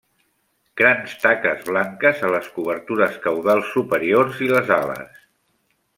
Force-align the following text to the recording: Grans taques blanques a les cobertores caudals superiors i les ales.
Grans 0.79 1.11
taques 1.25 1.61
blanques 1.67 2.23
a 2.29 2.31
les 2.37 2.49
cobertores 2.57 3.19
caudals 3.27 3.69
superiors 3.77 4.45
i 4.47 4.51
les 4.57 4.73
ales. 4.83 5.25